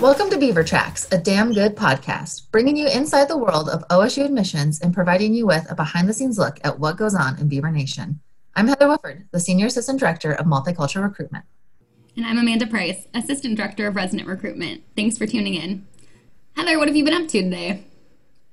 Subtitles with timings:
[0.00, 4.24] Welcome to Beaver Tracks, a damn good podcast, bringing you inside the world of OSU
[4.24, 7.48] admissions and providing you with a behind the scenes look at what goes on in
[7.48, 8.20] Beaver Nation.
[8.54, 11.46] I'm Heather Whifford, the Senior Assistant Director of Multicultural Recruitment.
[12.16, 14.84] And I'm Amanda Price, Assistant Director of Resident Recruitment.
[14.94, 15.84] Thanks for tuning in.
[16.54, 17.82] Heather, what have you been up to today?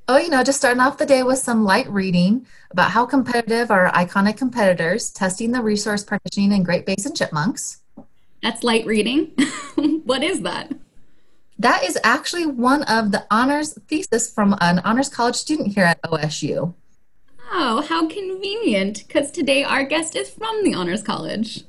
[0.07, 3.69] Oh, you know, just starting off the day with some light reading about how competitive
[3.69, 7.83] our iconic competitors, testing the resource partitioning in Great Basin chipmunks.
[8.41, 9.35] That's light reading.
[10.05, 10.71] what is that?
[11.57, 16.01] That is actually one of the honors thesis from an honors college student here at
[16.03, 16.73] OSU.
[17.51, 21.63] Oh, how convenient, because today our guest is from the Honors College.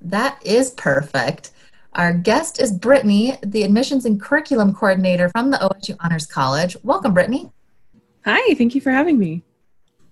[0.00, 1.50] That is perfect.
[1.94, 6.76] Our guest is Brittany, the admissions and curriculum coordinator from the OSU Honors College.
[6.82, 7.50] Welcome, Brittany.
[8.24, 9.42] Hi, thank you for having me.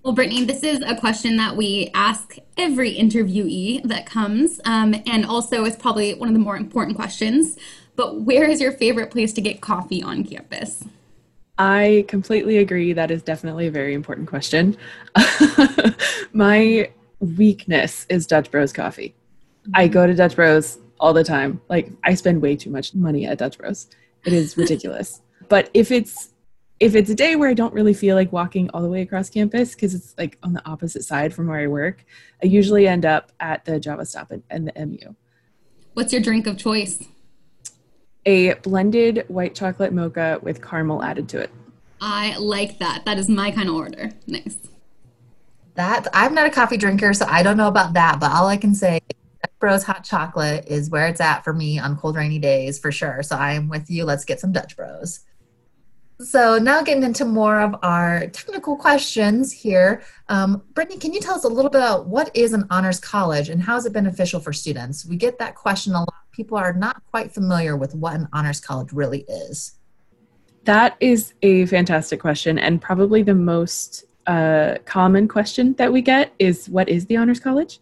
[0.03, 5.25] Well, Brittany, this is a question that we ask every interviewee that comes, um, and
[5.25, 7.57] also it's probably one of the more important questions.
[7.99, 10.85] But where is your favorite place to get coffee on campus?
[11.59, 12.93] I completely agree.
[12.93, 14.77] That is definitely a very important question.
[16.33, 19.17] My weakness is Dutch Bros coffee.
[19.75, 21.61] I go to Dutch Bros all the time.
[21.69, 23.89] Like I spend way too much money at Dutch Bros.
[24.25, 25.21] It is ridiculous.
[25.49, 26.33] but if it's
[26.79, 29.29] if it's a day where I don't really feel like walking all the way across
[29.29, 32.05] campus because it's like on the opposite side from where I work,
[32.45, 35.17] I usually end up at the Java Stop and the MU.
[35.95, 37.03] What's your drink of choice?
[38.27, 41.51] A blended white chocolate mocha with caramel added to it.
[42.01, 43.05] I like that.
[43.05, 44.11] That is my kind of order.
[44.27, 44.57] Nice.
[45.75, 48.19] That I'm not a coffee drinker, so I don't know about that.
[48.21, 51.79] But all I can say, Dutch Bros hot chocolate is where it's at for me
[51.79, 53.23] on cold, rainy days for sure.
[53.23, 54.05] So I'm with you.
[54.05, 55.21] Let's get some Dutch Bros.
[56.21, 60.03] So now getting into more of our technical questions here.
[60.29, 63.49] Um, Brittany, can you tell us a little bit about what is an honors college
[63.49, 65.07] and how is it beneficial for students?
[65.07, 66.15] We get that question a lot.
[66.39, 69.73] People are not quite familiar with what an honors college really is.
[70.63, 76.33] That is a fantastic question and probably the most uh, common question that we get
[76.39, 77.81] is what is the honors college?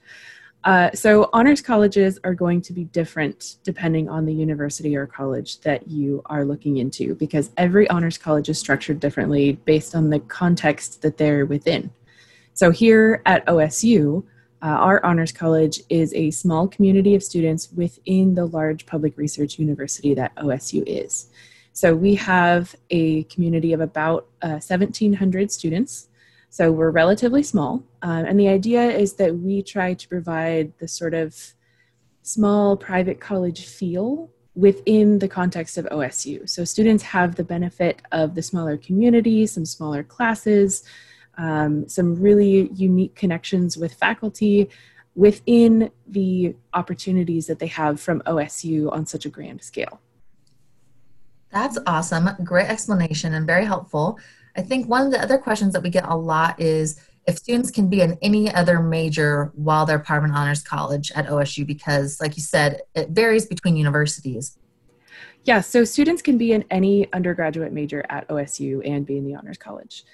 [0.65, 5.61] Uh, so, honors colleges are going to be different depending on the university or college
[5.61, 10.19] that you are looking into because every honors college is structured differently based on the
[10.21, 11.91] context that they're within.
[12.55, 14.25] So, here at OSU,
[14.67, 19.59] uh, our honors college is a small community of students within the large public research
[19.61, 21.31] university that OSU is.
[21.73, 26.09] So, we have a community of about uh, 1,700 students.
[26.49, 27.83] So we're relatively small.
[28.01, 31.55] Um, and the idea is that we try to provide the sort of
[32.23, 36.49] small private college feel within the context of OSU.
[36.49, 40.83] So students have the benefit of the smaller community, some smaller classes,
[41.37, 44.71] um, some really unique connections with faculty
[45.15, 50.01] within the opportunities that they have from OSU on such a grand scale.
[51.51, 52.29] That's awesome.
[52.45, 54.19] Great explanation and very helpful.
[54.57, 57.71] I think one of the other questions that we get a lot is if students
[57.71, 61.67] can be in any other major while they're part of an honors college at OSU,
[61.67, 64.59] because, like you said, it varies between universities.
[65.45, 69.35] Yeah, so students can be in any undergraduate major at OSU and be in the
[69.35, 70.05] honors college.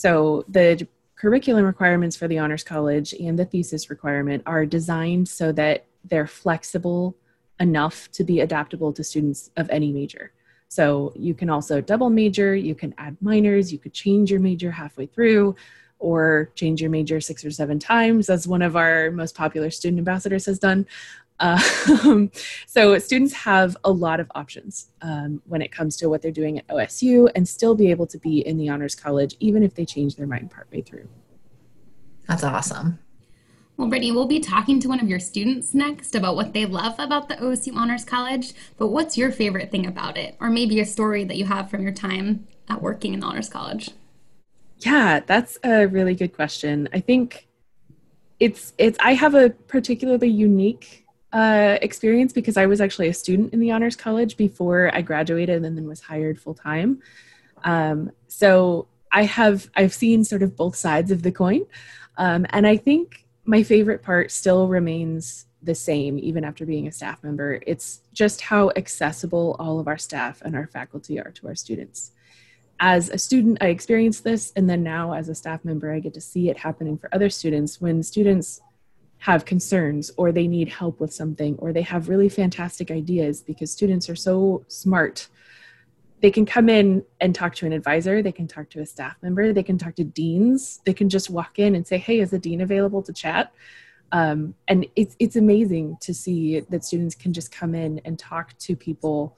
[0.00, 5.52] So the curriculum requirements for the honors college and the thesis requirement are designed so
[5.52, 7.14] that they're flexible
[7.58, 10.32] enough to be adaptable to students of any major.
[10.68, 14.70] So you can also double major, you can add minors, you could change your major
[14.70, 15.54] halfway through
[15.98, 19.98] or change your major six or seven times, as one of our most popular student
[19.98, 20.86] ambassadors has done.
[21.40, 22.30] Um,
[22.66, 26.58] so students have a lot of options um, when it comes to what they're doing
[26.58, 29.84] at OSU and still be able to be in the Honors College even if they
[29.84, 31.08] change their mind partway through.
[32.28, 32.98] That's awesome.
[33.76, 36.96] Well, Brittany, we'll be talking to one of your students next about what they love
[36.98, 40.36] about the OSU Honors College, but what's your favorite thing about it?
[40.38, 43.48] Or maybe a story that you have from your time at working in the Honors
[43.48, 43.90] College?
[44.80, 46.90] Yeah, that's a really good question.
[46.92, 47.48] I think
[48.38, 53.52] it's it's I have a particularly unique uh, experience because I was actually a student
[53.52, 57.00] in the Honors College before I graduated and then was hired full time.
[57.64, 61.66] Um, so I have I've seen sort of both sides of the coin,
[62.16, 66.92] um, and I think my favorite part still remains the same even after being a
[66.92, 67.60] staff member.
[67.66, 72.12] It's just how accessible all of our staff and our faculty are to our students.
[72.78, 76.14] As a student, I experienced this, and then now as a staff member, I get
[76.14, 78.62] to see it happening for other students when students
[79.20, 83.70] have concerns or they need help with something or they have really fantastic ideas because
[83.70, 85.28] students are so smart
[86.20, 89.16] they can come in and talk to an advisor they can talk to a staff
[89.22, 92.30] member they can talk to deans they can just walk in and say hey is
[92.30, 93.52] the dean available to chat
[94.12, 98.56] um, and it's, it's amazing to see that students can just come in and talk
[98.58, 99.36] to people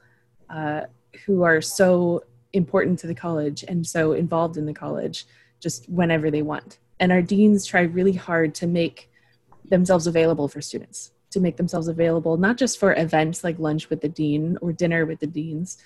[0.49, 0.83] uh,
[1.27, 5.27] who are so important to the college and so involved in the college
[5.61, 6.79] just whenever they want.
[7.01, 9.11] And our deans try really hard to make
[9.69, 14.01] themselves available for students, to make themselves available not just for events like lunch with
[14.01, 15.79] the dean or dinner with the deans,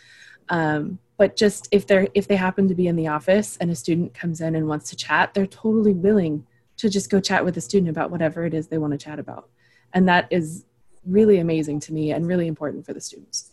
[0.49, 3.75] um, but just if they're if they happen to be in the office and a
[3.75, 6.47] student comes in and wants to chat, they're totally willing
[6.77, 9.19] to just go chat with a student about whatever it is they want to chat
[9.19, 9.49] about.
[9.93, 10.65] And that is
[11.07, 13.53] really amazing to me and really important for the students.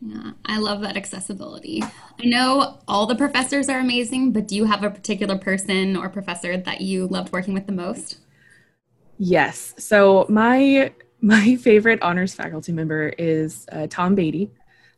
[0.00, 1.82] Yeah, I love that accessibility.
[1.82, 6.08] I know all the professors are amazing, but do you have a particular person or
[6.08, 8.18] professor that you loved working with the most?
[9.22, 9.74] Yes.
[9.76, 14.50] So my my favorite honors faculty member is uh, Tom Beatty.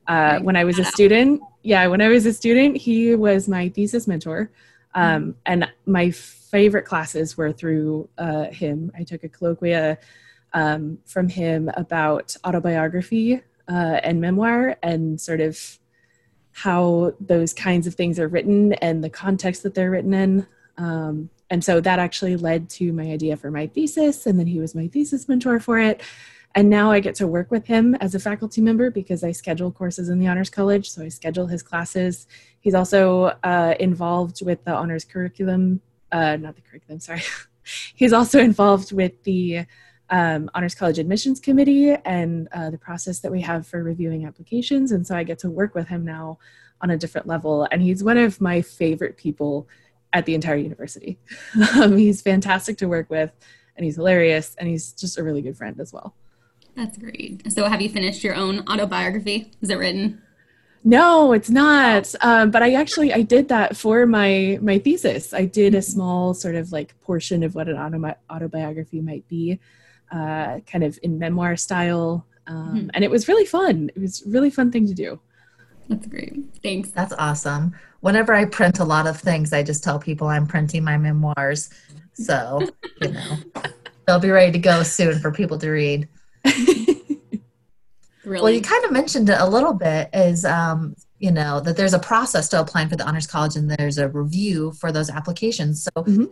[0.06, 3.68] Uh, when I was a student, yeah, when I was a student, he was my
[3.68, 4.50] thesis mentor,
[4.94, 5.30] um, mm-hmm.
[5.46, 8.92] and my favorite classes were through uh, him.
[8.96, 9.98] I took a colloquia
[10.52, 15.58] um, from him about autobiography uh, and memoir and sort of
[16.52, 20.46] how those kinds of things are written and the context that they're written in.
[20.76, 24.58] Um, and so that actually led to my idea for my thesis, and then he
[24.58, 26.00] was my thesis mentor for it.
[26.54, 29.70] And now I get to work with him as a faculty member because I schedule
[29.70, 30.90] courses in the Honors College.
[30.90, 32.26] So I schedule his classes.
[32.60, 37.22] He's also uh, involved with the Honors curriculum, uh, not the curriculum, sorry.
[37.94, 39.66] He's also involved with the
[40.08, 44.90] um, Honors College Admissions Committee and uh, the process that we have for reviewing applications.
[44.90, 46.38] And so I get to work with him now
[46.80, 47.68] on a different level.
[47.70, 49.68] And he's one of my favorite people
[50.12, 51.18] at the entire university.
[51.76, 53.32] um, he's fantastic to work with,
[53.76, 56.14] and he's hilarious, and he's just a really good friend as well.
[56.76, 57.52] That's great.
[57.52, 59.50] So, have you finished your own autobiography?
[59.60, 60.22] Is it written?
[60.84, 62.12] No, it's not.
[62.22, 65.32] Um, but I actually I did that for my my thesis.
[65.32, 65.92] I did a mm-hmm.
[65.92, 69.60] small sort of like portion of what an auto, autobiography might be
[70.10, 72.26] uh, kind of in memoir style.
[72.46, 72.88] Um, mm-hmm.
[72.94, 73.90] And it was really fun.
[73.94, 75.20] It was really fun thing to do.
[75.88, 76.34] That's great.
[76.62, 76.90] Thanks.
[76.90, 77.74] That's awesome.
[78.02, 81.70] Whenever I print a lot of things, I just tell people I'm printing my memoirs.
[82.12, 82.60] So,
[83.00, 83.38] you know,
[84.06, 86.08] they'll be ready to go soon for people to read.
[88.24, 88.40] Really?
[88.40, 91.92] Well, you kind of mentioned it a little bit is, um, you know, that there's
[91.92, 95.82] a process to applying for the Honors College and there's a review for those applications.
[95.82, 96.24] So, mm-hmm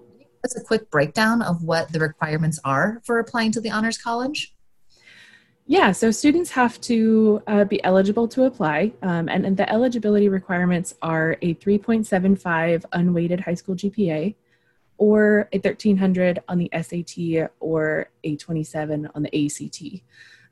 [0.44, 4.55] us a quick breakdown of what the requirements are for applying to the Honors College?
[5.70, 10.28] Yeah, so students have to uh, be eligible to apply, um, and, and, the eligibility
[10.28, 14.34] requirements are a 3.75 unweighted high school GPA,
[14.99, 20.02] or a 1300 on the SAT, or a 27 on the ACT.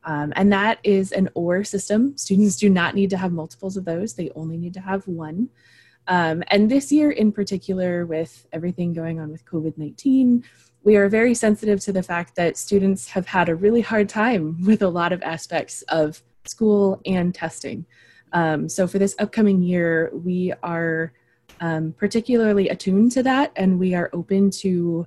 [0.05, 2.17] Um, and that is an OR system.
[2.17, 5.49] Students do not need to have multiples of those, they only need to have one.
[6.07, 10.45] Um, and this year, in particular, with everything going on with COVID 19,
[10.89, 14.57] we are very sensitive to the fact that students have had a really hard time
[14.65, 17.85] with a lot of aspects of school and testing.
[18.33, 21.13] Um, so, for this upcoming year, we are
[21.61, 25.07] um, particularly attuned to that and we are open to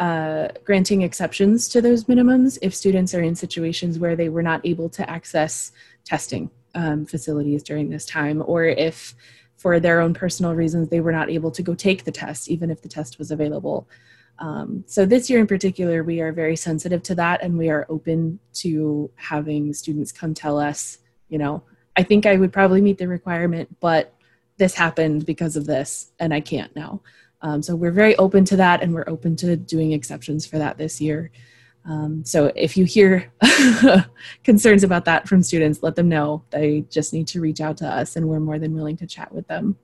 [0.00, 4.60] uh, granting exceptions to those minimums if students are in situations where they were not
[4.66, 5.70] able to access
[6.04, 9.14] testing um, facilities during this time or if
[9.62, 12.68] for their own personal reasons, they were not able to go take the test, even
[12.68, 13.86] if the test was available.
[14.38, 17.86] Um, so this year in particular, we are very sensitive to that, and we are
[17.88, 20.98] open to having students come tell us,
[21.28, 21.62] you know,
[21.96, 24.14] I think I would probably meet the requirement, but
[24.56, 27.02] this happened because of this, and I can't now.
[27.42, 30.78] Um, so we're very open to that, and we're open to doing exceptions for that
[30.78, 31.30] this year.
[31.84, 33.32] Um, so if you hear
[34.44, 36.44] concerns about that from students, let them know.
[36.50, 39.32] They just need to reach out to us, and we're more than willing to chat
[39.32, 39.76] with them.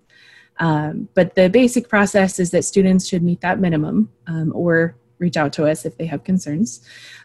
[0.59, 5.37] Um, but the basic process is that students should meet that minimum um, or reach
[5.37, 6.81] out to us if they have concerns.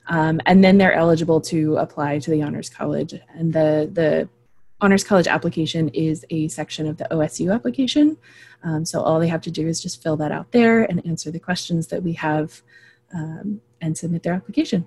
[0.08, 3.14] Um, and then they're eligible to apply to the Honors College.
[3.36, 4.30] And the, the
[4.82, 8.18] Honors College application is a section of the OSU application.
[8.64, 11.32] Um, so all they have to do is just fill that out there and answer
[11.32, 12.62] the questions that we have
[13.14, 14.86] um, and submit their application.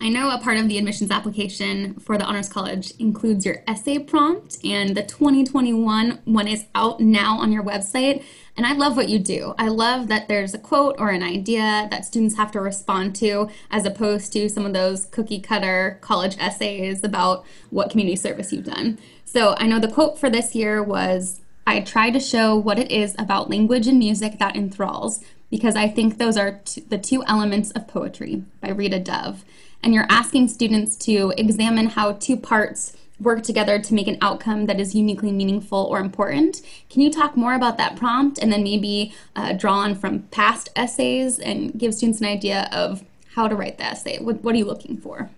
[0.00, 3.98] I know a part of the admissions application for the Honors College includes your essay
[3.98, 8.22] prompt, and the 2021 one is out now on your website.
[8.56, 9.54] And I love what you do.
[9.58, 13.50] I love that there's a quote or an idea that students have to respond to,
[13.72, 18.66] as opposed to some of those cookie cutter college essays about what community service you've
[18.66, 19.00] done.
[19.24, 22.92] So I know the quote for this year was I try to show what it
[22.92, 27.24] is about language and music that enthralls, because I think those are t- the two
[27.24, 29.44] elements of poetry by Rita Dove.
[29.82, 34.66] And you're asking students to examine how two parts work together to make an outcome
[34.66, 36.62] that is uniquely meaningful or important.
[36.88, 40.70] Can you talk more about that prompt and then maybe uh, draw on from past
[40.76, 43.04] essays and give students an idea of
[43.34, 44.18] how to write the essay?
[44.18, 45.30] What, what are you looking for?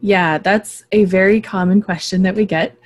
[0.00, 2.76] Yeah, that's a very common question that we get.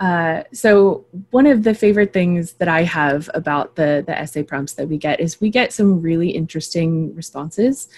[0.00, 4.74] Uh, so one of the favorite things that I have about the the essay prompts
[4.74, 7.88] that we get is we get some really interesting responses,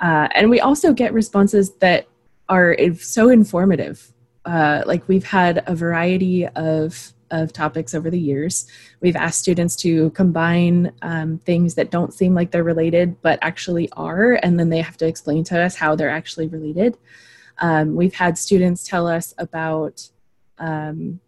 [0.00, 2.06] uh, and we also get responses that
[2.48, 4.12] are so informative.
[4.44, 8.66] Uh, like we've had a variety of of topics over the years.
[9.00, 13.88] We've asked students to combine um, things that don't seem like they're related but actually
[13.92, 16.96] are, and then they have to explain to us how they're actually related.
[17.58, 20.08] Um, we've had students tell us about
[20.58, 21.20] um,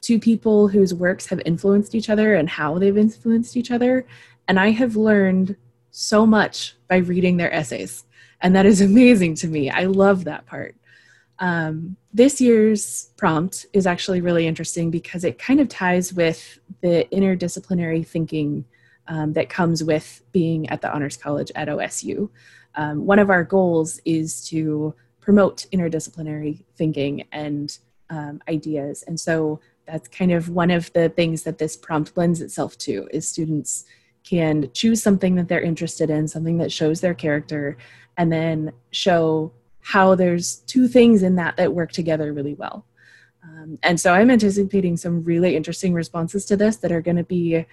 [0.00, 4.06] two people whose works have influenced each other and how they've influenced each other.
[4.48, 5.56] And I have learned
[5.90, 8.04] so much by reading their essays.
[8.44, 9.70] And that is amazing to me.
[9.70, 10.76] I love that part.
[11.40, 17.08] Um, this year's prompt is actually really interesting because it kind of ties with the
[17.10, 18.64] interdisciplinary thinking
[19.08, 22.30] um, that comes with being at the Honors College at OSU.
[22.76, 27.76] Um, one of our goals is to promote interdisciplinary thinking and
[28.10, 29.02] um, ideas.
[29.06, 33.08] And so that's kind of one of the things that this prompt lends itself to
[33.10, 33.84] is students
[34.24, 37.76] can choose something that they're interested in, something that shows their character,
[38.16, 42.86] and then show how there's two things in that that work together really well.
[43.42, 47.24] Um, and so I'm anticipating some really interesting responses to this that are going to
[47.24, 47.66] be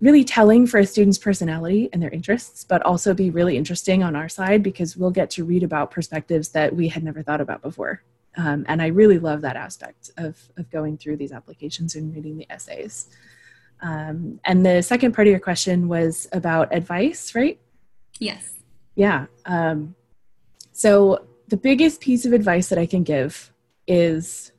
[0.00, 4.14] really telling for a student's personality and their interests, but also be really interesting on
[4.14, 7.62] our side because we'll get to read about perspectives that we had never thought about
[7.62, 8.02] before.
[8.36, 12.36] Um, and I really love that aspect of, of going through these applications and reading
[12.36, 13.08] the essays.
[13.80, 17.60] Um, and the second part of your question was about advice, right?
[18.18, 18.54] Yes.
[18.94, 19.26] Yeah.
[19.46, 19.94] Um,
[20.72, 23.52] so the biggest piece of advice that I can give
[23.86, 24.52] is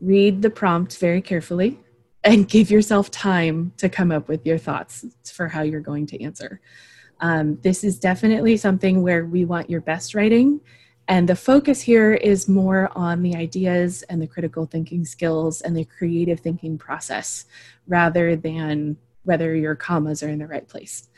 [0.00, 1.80] read the prompt very carefully
[2.22, 6.22] and give yourself time to come up with your thoughts for how you're going to
[6.22, 6.60] answer.
[7.20, 10.60] Um, this is definitely something where we want your best writing.
[11.06, 15.76] And the focus here is more on the ideas and the critical thinking skills and
[15.76, 17.44] the creative thinking process
[17.86, 21.08] rather than whether your commas are in the right place.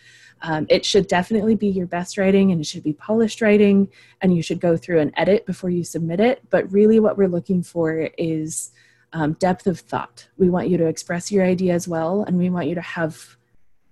[0.43, 3.89] Um, it should definitely be your best writing and it should be polished writing,
[4.21, 6.43] and you should go through and edit before you submit it.
[6.51, 8.73] But really, what we're looking for is
[9.13, 10.29] um, depth of thought.
[10.37, 13.37] We want you to express your ideas well, and we want you to have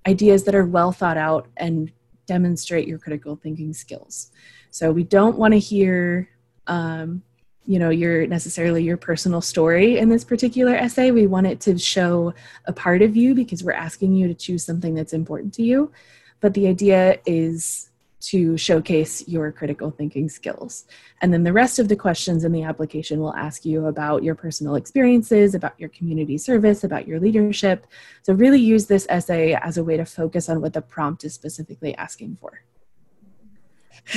[0.07, 1.91] ideas that are well thought out and
[2.27, 4.31] demonstrate your critical thinking skills.
[4.75, 6.29] So we don't want to hear,
[6.67, 7.23] um,
[7.65, 11.13] you know, your necessarily your personal story in this particular essay.
[11.13, 14.65] We want it to show a part of you because we're asking you to choose
[14.65, 15.93] something that's important to you.
[16.41, 17.91] But the idea is
[18.23, 20.87] to showcase your critical thinking skills.
[21.23, 24.35] And then the rest of the questions in the application will ask you about your
[24.35, 27.87] personal experiences, about your community service, about your leadership.
[28.25, 31.33] So, really use this essay as a way to focus on what the prompt is
[31.33, 32.65] specifically asking for.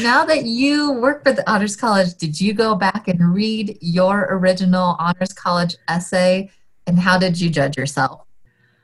[0.02, 4.28] Now that you work for the Honors College, did you go back and read your
[4.30, 6.52] original Honors College essay?
[6.86, 8.26] And how did you judge yourself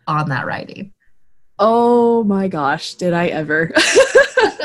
[0.08, 0.94] on that writing?
[1.60, 3.72] Oh my gosh, did I ever?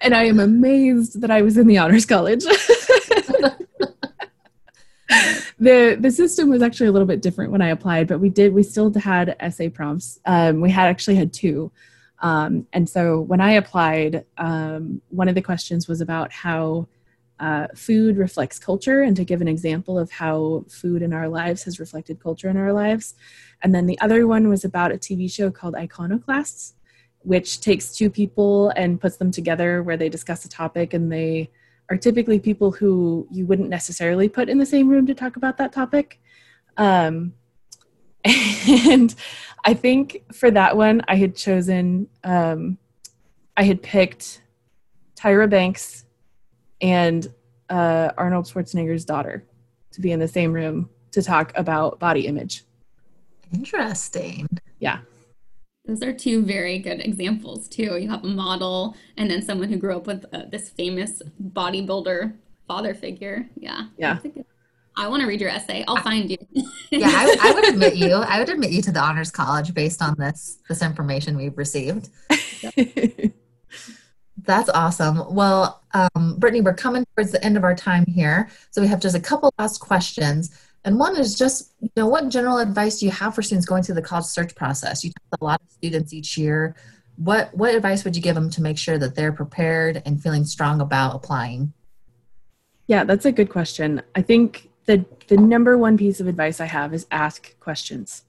[0.00, 2.44] and I am amazed that I was in the honors college.
[5.58, 8.52] the the system was actually a little bit different when I applied, but we did
[8.52, 10.20] we still had essay prompts.
[10.26, 11.72] Um, we had actually had two,
[12.20, 16.88] um, and so when I applied, um, one of the questions was about how
[17.38, 21.64] uh, food reflects culture, and to give an example of how food in our lives
[21.64, 23.14] has reflected culture in our lives.
[23.62, 26.74] And then the other one was about a TV show called Iconoclasts,
[27.18, 31.50] which takes two people and puts them together where they discuss a topic and they
[31.90, 35.58] are typically people who you wouldn't necessarily put in the same room to talk about
[35.58, 36.20] that topic.
[36.78, 37.34] Um,
[38.24, 39.14] and
[39.66, 42.78] I think for that one, I had chosen, um,
[43.56, 44.40] I had picked
[45.16, 46.04] Tyra Banks
[46.80, 47.26] and
[47.68, 49.44] uh, Arnold Schwarzenegger's daughter
[49.90, 52.62] to be in the same room to talk about body image.
[53.52, 54.46] Interesting.
[54.78, 54.98] Yeah.
[55.84, 57.96] Those are two very good examples too.
[57.96, 62.36] You have a model and then someone who grew up with uh, this famous bodybuilder
[62.68, 63.48] father figure.
[63.56, 63.86] Yeah.
[63.98, 64.18] Yeah.
[64.96, 65.84] I want to read your essay.
[65.86, 66.38] I'll find you.
[66.90, 68.14] yeah, I, I, would admit you.
[68.14, 72.08] I would admit you to the honors college based on this this information we've received.
[74.44, 75.34] That's awesome.
[75.34, 79.00] Well, um, Brittany, we're coming towards the end of our time here, so we have
[79.00, 80.58] just a couple last questions.
[80.84, 83.82] And one is just, you know, what general advice do you have for students going
[83.82, 85.02] through the college search process?
[85.02, 86.76] You talk to a lot of students each year.
[87.16, 90.44] What what advice would you give them to make sure that they're prepared and feeling
[90.44, 91.72] strong about applying?
[92.86, 94.00] Yeah, that's a good question.
[94.14, 98.24] I think the the number one piece of advice I have is ask questions.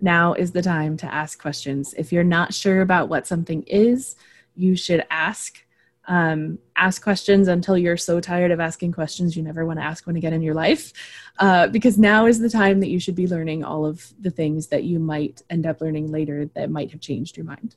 [0.00, 1.94] Now is the time to ask questions.
[1.96, 4.16] If you're not sure about what something is,
[4.54, 5.62] you should ask.
[6.08, 10.06] Um, ask questions until you're so tired of asking questions you never want to ask
[10.06, 10.92] one again in your life.
[11.40, 14.68] Uh, because now is the time that you should be learning all of the things
[14.68, 17.74] that you might end up learning later that might have changed your mind.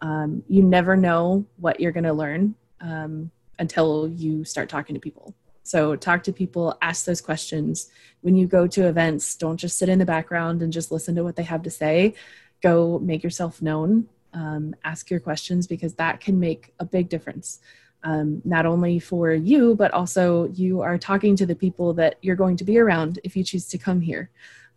[0.00, 5.00] Um, you never know what you're going to learn um, until you start talking to
[5.00, 5.34] people.
[5.62, 7.90] So, talk to people, ask those questions.
[8.22, 11.24] When you go to events, don't just sit in the background and just listen to
[11.24, 12.14] what they have to say.
[12.62, 17.60] Go make yourself known um, ask your questions because that can make a big difference.
[18.02, 22.36] Um, not only for you, but also you are talking to the people that you're
[22.36, 24.30] going to be around if you choose to come here.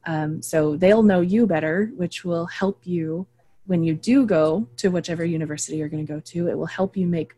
[0.06, 3.26] Um, so they'll know you better, which will help you
[3.66, 6.50] when you do go to whichever university you're going to go to.
[6.50, 7.34] It will help you make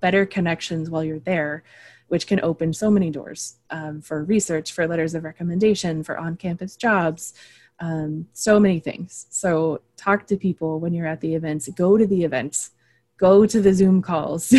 [0.00, 1.62] better connections while you're there,
[2.10, 6.36] which can open so many doors um, for research, for letters of recommendation, for on
[6.36, 7.34] campus jobs,
[7.78, 9.26] um, so many things.
[9.30, 12.72] So talk to people when you're at the events, go to the events,
[13.16, 14.52] go to the Zoom calls,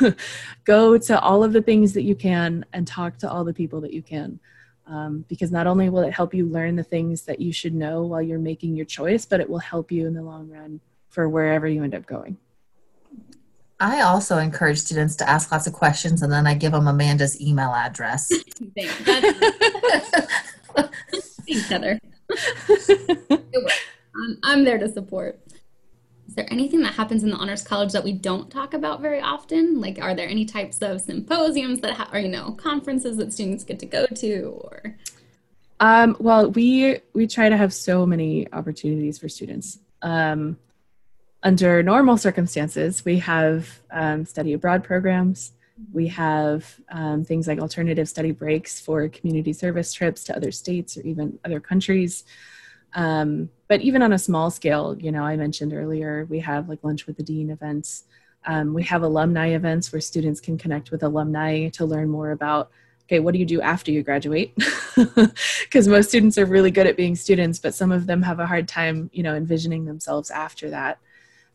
[0.64, 3.80] go to all of the things that you can and talk to all the people
[3.80, 4.38] that you can.
[4.86, 8.04] Um, because not only will it help you learn the things that you should know
[8.04, 11.28] while you're making your choice, but it will help you in the long run for
[11.28, 12.36] wherever you end up going.
[13.82, 17.40] I also encourage students to ask lots of questions and then I give them Amanda's
[17.40, 18.30] email address.
[18.76, 18.96] Thanks,
[21.68, 21.98] Heather.
[24.14, 25.40] um, I'm there to support.
[26.28, 29.20] Is there anything that happens in the Honors College that we don't talk about very
[29.20, 29.80] often?
[29.80, 33.64] Like, are there any types of symposiums that, ha- or you know, conferences that students
[33.64, 34.96] get to go to, or?
[35.80, 39.80] Um, well, we we try to have so many opportunities for students.
[40.02, 40.56] Um,
[41.42, 45.52] under normal circumstances, we have um, study abroad programs.
[45.92, 50.96] We have um, things like alternative study breaks for community service trips to other states
[50.96, 52.24] or even other countries.
[52.94, 56.84] Um, but even on a small scale, you know, I mentioned earlier, we have like
[56.84, 58.04] lunch with the dean events.
[58.44, 62.70] Um, we have alumni events where students can connect with alumni to learn more about
[63.06, 64.56] okay, what do you do after you graduate?
[64.96, 68.46] Because most students are really good at being students, but some of them have a
[68.46, 70.98] hard time, you know, envisioning themselves after that.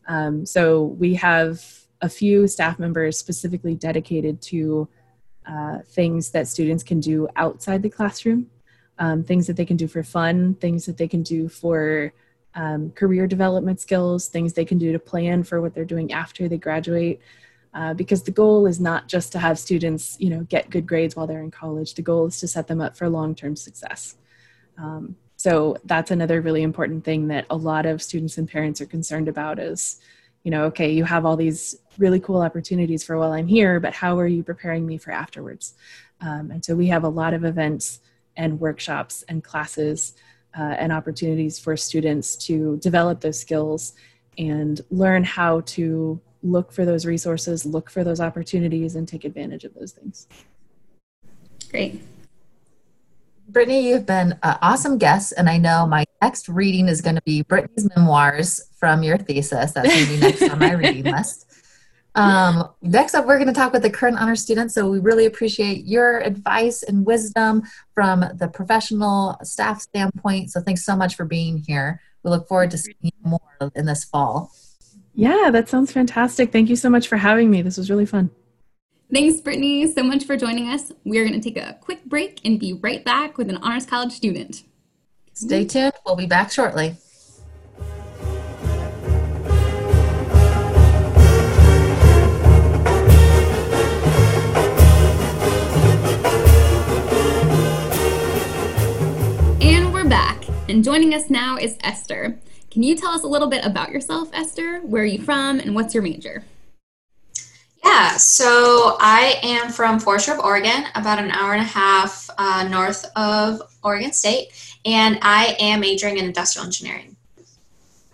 [0.08, 1.64] Um, so we have
[2.02, 4.88] a few staff members specifically dedicated to
[5.48, 8.48] uh, things that students can do outside the classroom,
[9.00, 12.14] um, things that they can do for fun, things that they can do for
[12.56, 16.48] um, career development skills, things they can do to plan for what they're doing after
[16.48, 17.22] they graduate.
[17.74, 21.16] Uh, because the goal is not just to have students, you know, get good grades
[21.16, 21.94] while they're in college.
[21.94, 24.18] The goal is to set them up for long-term success.
[24.78, 28.86] Um, so that's another really important thing that a lot of students and parents are
[28.86, 30.00] concerned about is
[30.48, 33.94] you know, okay, you have all these really cool opportunities for while I'm here, but
[33.94, 35.74] how are you preparing me for afterwards?
[36.22, 38.00] Um, and so we have a lot of events
[38.38, 40.14] and workshops and classes
[40.58, 43.92] uh, and opportunities for students to develop those skills
[44.38, 49.66] and learn how to look for those resources, look for those opportunities, and take advantage
[49.66, 50.28] of those things.
[51.70, 52.02] Great.
[53.50, 57.22] Brittany, you've been an awesome guest, and I know my next reading is going to
[57.22, 59.72] be Brittany's memoirs from your thesis.
[59.72, 61.46] That's going to be next on my reading list.
[62.16, 64.74] Um, next up, we're going to talk with the current honor students.
[64.74, 70.52] So we really appreciate your advice and wisdom from the professional staff standpoint.
[70.52, 72.02] So thanks so much for being here.
[72.24, 74.52] We look forward to seeing you more in this fall.
[75.14, 76.52] Yeah, that sounds fantastic.
[76.52, 77.62] Thank you so much for having me.
[77.62, 78.32] This was really fun.
[79.14, 80.92] Thanks, Brittany, so much for joining us.
[81.06, 83.86] We are going to take a quick break and be right back with an Honors
[83.86, 84.64] College student.
[85.32, 85.94] Stay tuned.
[86.06, 86.98] We'll be back shortly.
[99.62, 100.44] And we're back.
[100.68, 102.38] And joining us now is Esther.
[102.70, 104.80] Can you tell us a little bit about yourself, Esther?
[104.82, 106.44] Where are you from and what's your major?
[107.98, 112.68] Yeah, so I am from Forest Grove, Oregon, about an hour and a half uh,
[112.70, 114.50] north of Oregon State,
[114.86, 117.16] and I am majoring in industrial engineering.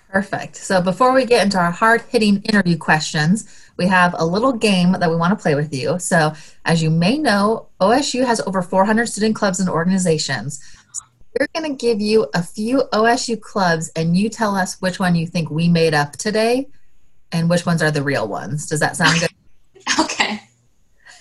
[0.07, 0.55] Perfect.
[0.55, 4.93] So before we get into our hard hitting interview questions, we have a little game
[4.93, 5.99] that we want to play with you.
[5.99, 6.31] So,
[6.63, 10.61] as you may know, OSU has over 400 student clubs and organizations.
[11.37, 15.13] we're going to give you a few OSU clubs, and you tell us which one
[15.15, 16.69] you think we made up today
[17.33, 18.65] and which ones are the real ones.
[18.65, 19.29] Does that sound good?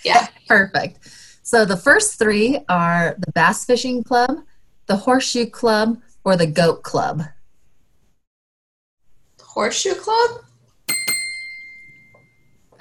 [0.04, 0.26] Yeah.
[0.48, 0.98] Perfect.
[1.42, 4.38] So the first three are the Bass Fishing Club,
[4.86, 7.24] the Horseshoe Club, or the Goat Club.
[9.40, 10.42] Horseshoe Club?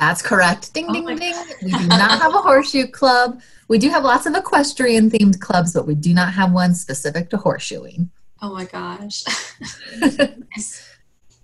[0.01, 0.73] That's correct.
[0.73, 1.35] Ding, Oh ding, ding.
[1.61, 3.39] We do not have a horseshoe club.
[3.67, 7.29] We do have lots of equestrian themed clubs, but we do not have one specific
[7.29, 8.09] to horseshoeing.
[8.41, 9.23] Oh my gosh.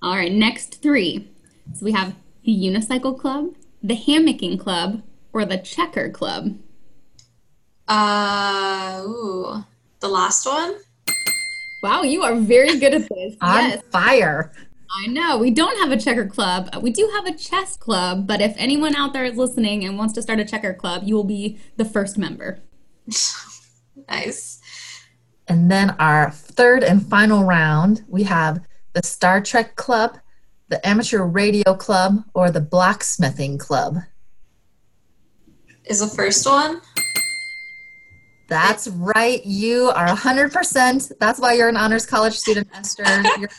[0.02, 1.30] All right, next three.
[1.74, 5.04] So we have the Unicycle Club, the hammocking club,
[5.38, 6.58] or the checker club?
[7.88, 9.64] Uh, ooh,
[10.00, 10.78] the last one.
[11.84, 13.36] Wow, you are very good at this.
[13.42, 14.52] On yes, fire.
[15.04, 15.38] I know.
[15.38, 16.76] We don't have a checker club.
[16.82, 20.14] We do have a chess club, but if anyone out there is listening and wants
[20.16, 22.60] to start a checker club, you will be the first member.
[24.10, 24.62] Nice.
[25.48, 28.62] And then our third and final round, we have
[28.94, 30.18] the Star Trek Club,
[30.70, 33.98] the Amateur Radio Club, or the Blacksmithing Club.
[35.90, 36.82] Is the first one?
[38.48, 39.46] That's right.
[39.46, 41.12] You are 100%.
[41.20, 43.04] That's why you're an honors college student, Esther.
[43.40, 43.50] You're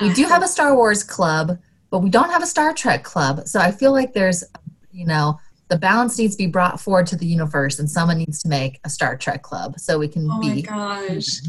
[0.00, 1.58] we do have a Star Wars club,
[1.90, 3.46] but we don't have a Star Trek club.
[3.46, 4.42] So I feel like there's,
[4.90, 8.42] you know, the balance needs to be brought forward to the universe and someone needs
[8.42, 10.62] to make a Star Trek club so we can Oh my be.
[10.62, 11.40] gosh.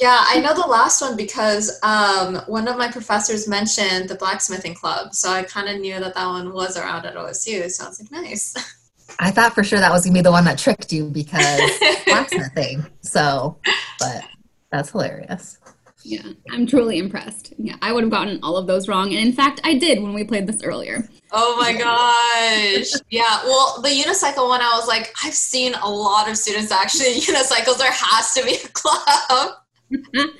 [0.00, 4.74] Yeah, I know the last one because um, one of my professors mentioned the blacksmithing
[4.74, 7.70] club, so I kind of knew that that one was around at OSU.
[7.70, 8.54] So I was like, nice.
[9.18, 11.60] I thought for sure that was going to be the one that tricked you because
[12.06, 12.86] blacksmithing.
[13.00, 13.58] So,
[13.98, 14.24] but
[14.70, 15.58] that's hilarious.
[16.02, 17.52] Yeah, I'm truly impressed.
[17.58, 19.08] Yeah, I would have gotten all of those wrong.
[19.08, 21.08] And in fact, I did when we played this earlier.
[21.32, 22.92] Oh my gosh.
[23.10, 23.42] Yeah.
[23.44, 27.78] Well, the unicycle one, I was like, I've seen a lot of students actually unicycles.
[27.78, 29.56] There has to be a club.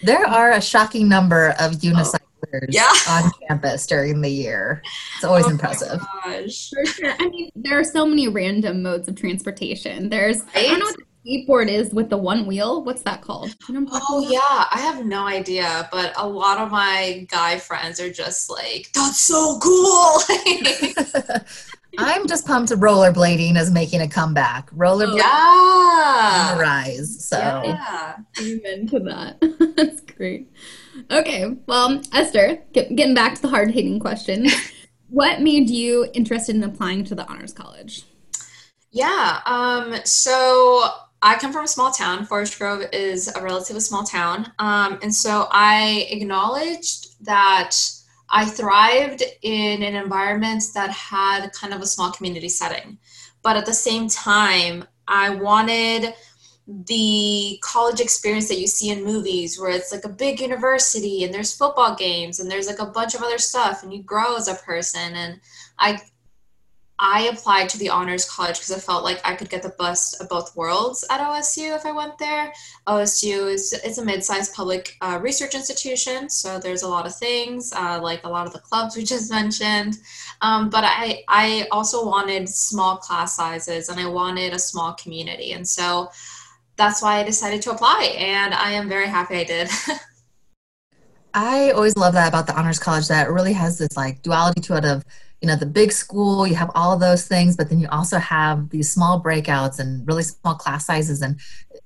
[0.05, 2.19] There are a shocking number of oh.
[2.53, 2.93] Unicyclers Yeah.
[3.09, 4.83] on campus during the year.
[5.17, 6.01] It's always Oh my impressive.
[6.25, 6.71] Gosh.
[6.71, 7.15] For sure.
[7.19, 10.09] I mean, there are so many random modes of transportation.
[10.09, 12.85] There's, I don't know what the skateboard is with the one wheel.
[12.85, 13.55] What's that called?
[13.69, 16.71] You know what I'm Oh talking yeah, I have no idea, but a lot of
[16.71, 20.21] my guy friends are just like, "That's so cool!"
[21.99, 24.71] I'm just pumped rollerblading is making a comeback.
[24.71, 27.27] Rollerblading on yeah, rise.
[27.27, 28.17] So yeah.
[28.41, 29.39] Amen to that.
[29.77, 30.51] That's great.
[31.11, 34.47] Okay, well, Esther, get, getting back to the hard hitting question,
[35.09, 38.05] what made you interested in applying to the Honors College?
[38.91, 39.41] Yeah.
[39.47, 40.89] Um, so
[41.23, 42.25] I come from a small town.
[42.25, 44.53] Forest Grove is a relatively small town.
[44.59, 47.77] Um, and so I acknowledged that
[48.31, 52.99] I thrived in an environment that had kind of a small community setting.
[53.43, 56.15] But at the same time, I wanted
[56.67, 61.33] the college experience that you see in movies where it's like a big university and
[61.33, 64.49] there's football games and there's like a bunch of other stuff and you grow as
[64.49, 65.41] a person and
[65.79, 66.01] I
[66.99, 70.21] I applied to the honors college because I felt like I could get the best
[70.21, 72.53] of both worlds at OSU if I went there.
[72.87, 77.71] OSU is it's a mid-sized public uh, research institution, so there's a lot of things
[77.75, 79.99] uh, like a lot of the clubs we just mentioned.
[80.41, 85.53] Um, but I I also wanted small class sizes and I wanted a small community,
[85.53, 86.11] and so
[86.77, 89.71] that's why I decided to apply, and I am very happy I did.
[91.35, 94.61] I always love that about the honors college that it really has this like duality
[94.63, 95.05] to it of
[95.43, 98.17] you know the big school you have all of those things but then you also
[98.17, 101.39] have these small breakouts and really small class sizes and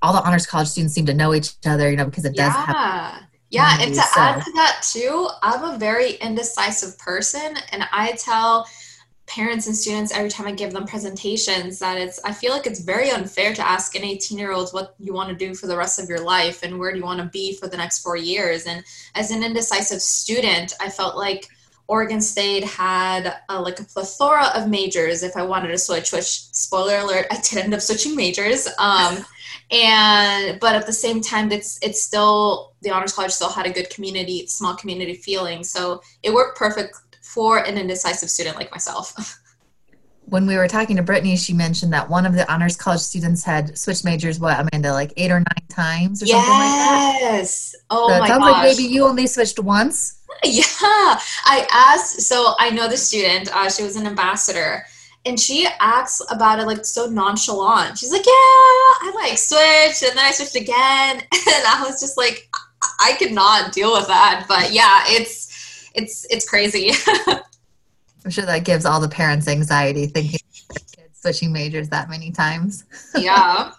[0.02, 2.54] all the honors college students seem to know each other you know because it does
[2.54, 3.20] have yeah.
[3.52, 7.84] Yeah, mm-hmm, and to community, add to that too, I'm a very indecisive person, and
[7.90, 8.64] I tell
[9.30, 12.80] parents and students every time I give them presentations that it's I feel like it's
[12.80, 15.76] very unfair to ask an 18 year old what you want to do for the
[15.76, 18.16] rest of your life and where do you want to be for the next four
[18.16, 18.66] years.
[18.66, 18.82] And
[19.14, 21.46] as an indecisive student, I felt like
[21.86, 26.12] Oregon State had a, like a plethora of majors if I wanted to switch.
[26.12, 28.66] Which spoiler alert, I did end up switching majors.
[28.80, 29.24] Um,
[29.70, 33.70] and but at the same time it's it's still the honors college still had a
[33.70, 36.96] good community small community feeling so it worked perfect
[37.34, 39.38] for an indecisive student like myself
[40.30, 43.42] when we were talking to Brittany, she mentioned that one of the honors college students
[43.42, 44.38] had switched majors.
[44.38, 47.18] What Amanda, like eight or nine times or something like that.
[47.20, 50.18] yes oh so my sounds gosh like maybe you only switched once.
[50.44, 54.84] yeah i asked so i know the student uh, she was an ambassador
[55.26, 60.16] and she acts about it like so nonchalant she's like yeah i like switched and
[60.16, 62.56] then i switched again and i was just like i
[63.02, 65.49] I could not deal with that but yeah it's
[65.94, 66.90] it's it's crazy
[68.24, 72.84] I'm sure that gives all the parents anxiety thinking kids switching majors that many times.
[73.16, 73.72] yeah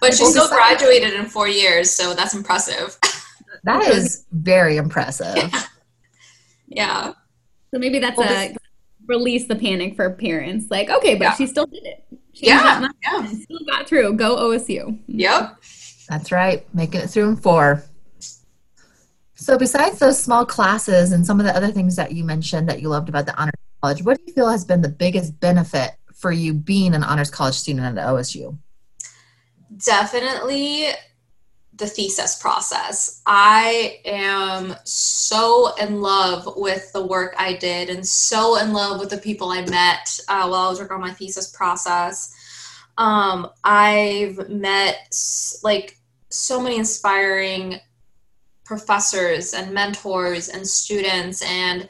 [0.00, 2.96] but she still graduated in four years so that's impressive
[3.64, 5.52] That is very impressive.
[6.68, 7.12] yeah
[7.72, 8.54] So maybe that's Well, a
[9.06, 10.66] release the panic for parents.
[10.70, 11.34] Like, okay, but Yeah.
[11.34, 12.04] she still did it.
[12.34, 13.26] She Yeah, yeah.
[13.26, 14.12] still got through.
[14.14, 14.98] Go OSU.
[15.08, 15.56] yep
[16.08, 17.82] That's right, making it through in four.
[19.38, 22.82] So, besides those small classes and some of the other things that you mentioned that
[22.82, 25.92] you loved about the honors college, what do you feel has been the biggest benefit
[26.12, 28.58] for you being an honors college student at OSU?
[29.76, 30.88] definitely
[31.74, 33.22] the thesis process.
[33.26, 39.10] I am so in love with the work I did and so in love with
[39.10, 42.34] the people I met uh, while I was working on my thesis process.
[42.96, 45.14] Um, I've met
[45.62, 45.98] like
[46.30, 47.78] so many inspiring
[48.68, 51.88] professors and mentors and students and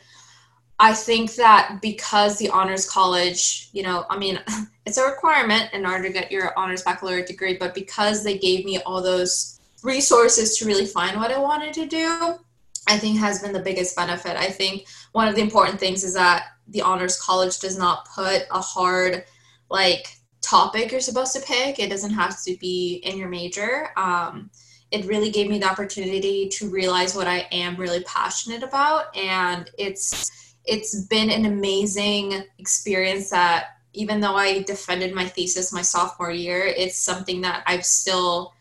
[0.80, 4.38] I think that because the honors college, you know, I mean,
[4.86, 8.64] it's a requirement in order to get your honors baccalaureate degree, but because they gave
[8.64, 12.38] me all those resources to really find what I wanted to do,
[12.86, 14.36] I think has been the biggest benefit.
[14.36, 18.42] I think one of the important things is that the honors college does not put
[18.52, 19.24] a hard
[19.70, 20.06] like
[20.42, 21.80] topic you're supposed to pick.
[21.80, 23.88] It doesn't have to be in your major.
[23.96, 24.50] Um,
[24.90, 29.70] it really gave me the opportunity to realize what I am really passionate about, and
[29.78, 30.30] it's
[30.64, 36.64] it's been an amazing experience that even though I defended my thesis my sophomore year,
[36.64, 38.52] it's something that I've still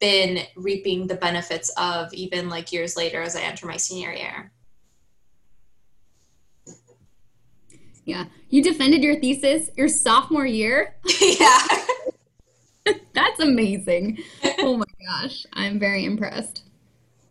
[0.00, 4.52] been reaping the benefits of even like years later as I enter my senior year.
[8.04, 8.26] Yeah.
[8.50, 10.96] You defended your thesis your sophomore year?
[11.20, 11.66] yeah.
[13.12, 14.18] That's amazing.
[14.58, 15.46] Oh my gosh.
[15.52, 16.64] I'm very impressed.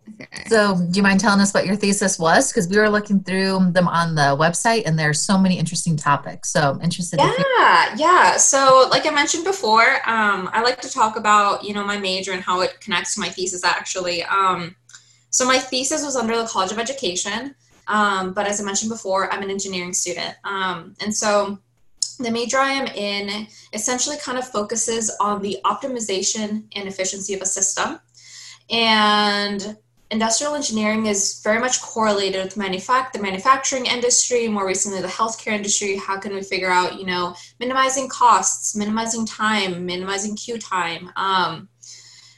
[0.09, 0.43] Okay.
[0.47, 2.51] So, do you mind telling us what your thesis was?
[2.51, 6.51] Because we were looking through them on the website, and there's so many interesting topics.
[6.51, 7.19] So, I'm interested.
[7.19, 8.37] Yeah, yeah.
[8.37, 12.33] So, like I mentioned before, um, I like to talk about you know my major
[12.33, 13.63] and how it connects to my thesis.
[13.63, 14.75] Actually, um,
[15.29, 17.55] so my thesis was under the College of Education,
[17.87, 21.59] um, but as I mentioned before, I'm an engineering student, um, and so
[22.17, 27.41] the major I am in essentially kind of focuses on the optimization and efficiency of
[27.41, 27.99] a system.
[28.69, 29.77] And
[30.11, 35.97] industrial engineering is very much correlated with the manufacturing industry, more recently the healthcare industry.
[35.97, 41.11] How can we figure out, you know, minimizing costs, minimizing time, minimizing queue time?
[41.15, 41.67] Um,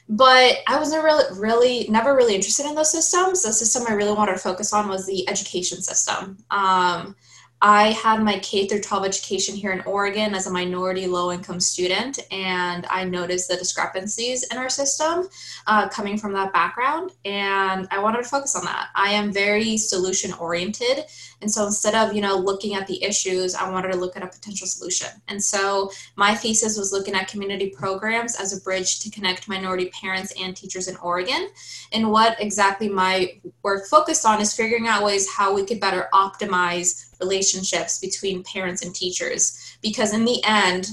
[0.08, 3.42] but I was never really, really, never really interested in those systems.
[3.42, 6.38] The system I really wanted to focus on was the education system.
[6.50, 7.16] Um,
[7.62, 11.58] I had my K through 12 education here in Oregon as a minority low income
[11.58, 15.28] student, and I noticed the discrepancies in our system
[15.66, 18.88] uh, coming from that background, and I wanted to focus on that.
[18.94, 21.04] I am very solution oriented,
[21.40, 24.22] and so instead of you know looking at the issues, I wanted to look at
[24.22, 25.08] a potential solution.
[25.28, 29.90] And so my thesis was looking at community programs as a bridge to connect minority
[29.98, 31.48] parents and teachers in Oregon.
[31.92, 36.08] And what exactly my work focused on is figuring out ways how we could better
[36.12, 39.76] optimize relationships between parents and teachers.
[39.82, 40.88] Because in the end,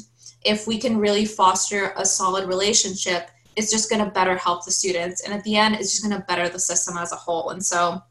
[0.45, 4.71] if we can really foster a solid relationship, it's just going to better help the
[4.71, 5.23] students.
[5.23, 7.51] And at the end, it's just going to better the system as a whole.
[7.51, 8.01] And so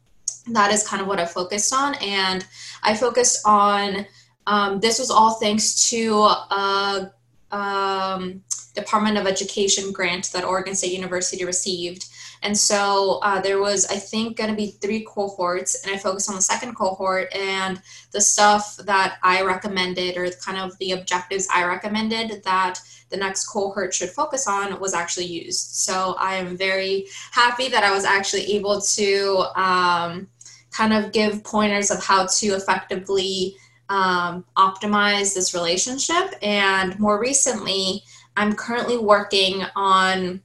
[0.51, 1.94] that is kind of what I focused on.
[1.96, 2.46] And
[2.83, 4.07] I focused on
[4.46, 7.12] um, this was all thanks to a
[7.51, 8.42] um,
[8.75, 12.07] Department of Education grant that Oregon State University received.
[12.42, 16.28] And so uh, there was, I think, going to be three cohorts, and I focused
[16.28, 21.46] on the second cohort and the stuff that I recommended, or kind of the objectives
[21.52, 25.76] I recommended that the next cohort should focus on, was actually used.
[25.76, 30.28] So I am very happy that I was actually able to um,
[30.72, 33.57] kind of give pointers of how to effectively
[33.88, 36.35] um, optimize this relationship.
[36.42, 38.02] And more recently,
[38.37, 40.42] I'm currently working on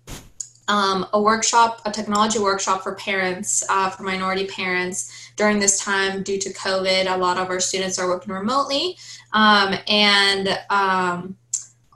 [0.67, 5.32] um, a workshop, a technology workshop for parents, uh, for minority parents.
[5.36, 8.97] During this time, due to COVID, a lot of our students are working remotely,
[9.34, 11.38] um, and um,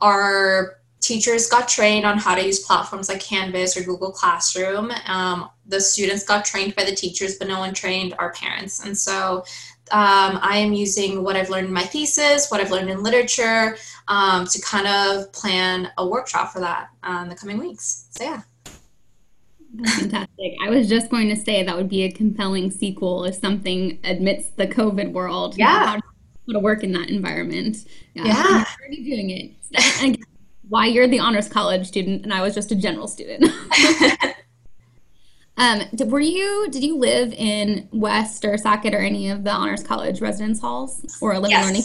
[0.01, 4.91] our teachers got trained on how to use platforms like Canvas or Google Classroom.
[5.07, 8.85] Um, the students got trained by the teachers, but no one trained our parents.
[8.85, 9.43] And so
[9.91, 13.77] um, I am using what I've learned in my thesis, what I've learned in literature,
[14.07, 18.05] um, to kind of plan a workshop for that uh, in the coming weeks.
[18.11, 18.41] So, yeah.
[19.85, 20.55] Fantastic.
[20.63, 24.49] I was just going to say that would be a compelling sequel if something admits
[24.49, 25.57] the COVID world.
[25.57, 25.85] Yeah.
[25.85, 26.01] How to,
[26.47, 27.85] how to work in that environment.
[28.13, 28.25] Yeah.
[28.25, 28.49] yeah.
[28.49, 29.51] You're already doing it.
[30.01, 30.17] And
[30.67, 33.45] why you're the honors college student and I was just a general student.
[35.57, 39.51] um, did, were you, did you live in West or Sackett or any of the
[39.51, 41.65] honors college residence halls or a living yes.
[41.65, 41.83] learning?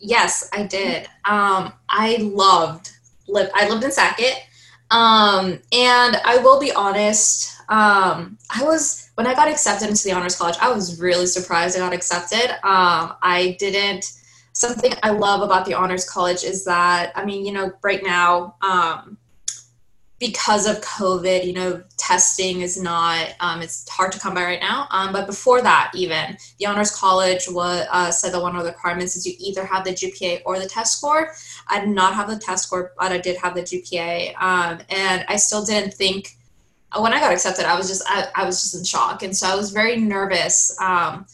[0.00, 1.06] Yes, I did.
[1.24, 2.92] Um, I loved,
[3.26, 4.45] live, I lived in Sackett.
[4.90, 10.12] Um, and I will be honest, um, I was when I got accepted into the
[10.12, 12.50] honors college, I was really surprised I got accepted.
[12.66, 14.12] Um, I didn't
[14.52, 18.54] something I love about the honors college is that I mean, you know, right now,
[18.62, 19.18] um,
[20.18, 24.60] because of COVID, you know, testing is not, um, it's hard to come by right
[24.60, 24.88] now.
[24.90, 28.70] Um, but before that, even the Honors College was, uh, said that one of the
[28.70, 31.32] requirements is you either have the GPA or the test score.
[31.68, 34.40] I did not have the test score, but I did have the GPA.
[34.40, 36.36] Um, and I still didn't think
[37.00, 39.46] when I got accepted, I was just I, I was just in shock, and so
[39.46, 40.76] I was very nervous.
[40.80, 41.26] Um,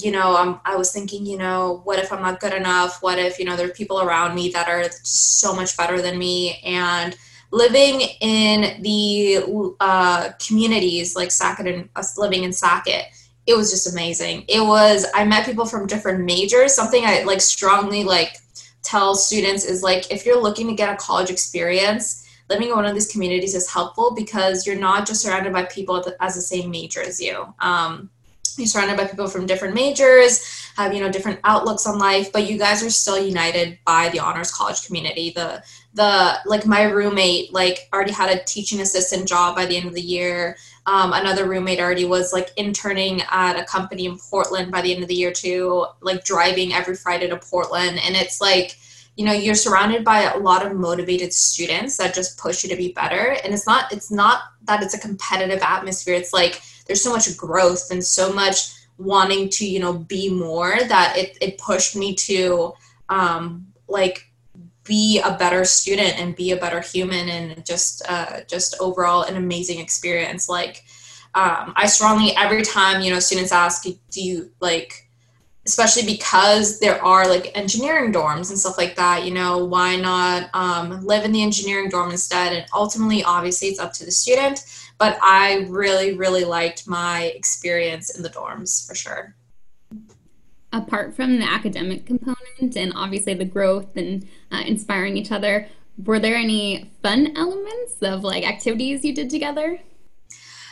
[0.00, 3.02] you know, um, I was thinking, you know, what if I'm not good enough?
[3.02, 6.18] What if you know there are people around me that are so much better than
[6.18, 6.60] me?
[6.64, 7.16] And
[7.52, 13.04] living in the uh, communities like Sackett and us living in Sackett,
[13.46, 14.44] it was just amazing.
[14.48, 16.74] It was I met people from different majors.
[16.74, 18.38] Something I like strongly like
[18.82, 22.84] tell students is like if you're looking to get a college experience living in one
[22.84, 26.70] of these communities is helpful because you're not just surrounded by people as the same
[26.70, 27.54] major as you.
[27.60, 28.10] Um,
[28.58, 32.50] you're surrounded by people from different majors, have you know different outlooks on life, but
[32.50, 35.30] you guys are still united by the honors college community.
[35.30, 35.62] The
[35.94, 39.94] the like my roommate like already had a teaching assistant job by the end of
[39.94, 40.56] the year.
[40.86, 45.02] Um, another roommate already was like interning at a company in Portland by the end
[45.02, 48.78] of the year too, like driving every Friday to Portland, and it's like
[49.16, 52.76] you know you're surrounded by a lot of motivated students that just push you to
[52.76, 53.36] be better.
[53.44, 56.14] And it's not it's not that it's a competitive atmosphere.
[56.14, 60.76] It's like there's so much growth and so much wanting to you know be more
[60.88, 62.72] that it, it pushed me to
[63.08, 64.31] um like
[64.84, 69.36] be a better student and be a better human and just uh just overall an
[69.36, 70.48] amazing experience.
[70.48, 70.84] Like
[71.34, 75.08] um i strongly every time you know students ask do you like
[75.66, 80.50] especially because there are like engineering dorms and stuff like that you know why not
[80.54, 82.52] um, live in the engineering dorm instead?
[82.52, 84.64] And ultimately obviously it's up to the student
[84.98, 89.34] but i really really liked my experience in the dorms for sure
[90.72, 95.68] apart from the academic component and obviously the growth and uh, inspiring each other
[96.04, 99.78] were there any fun elements of like activities you did together?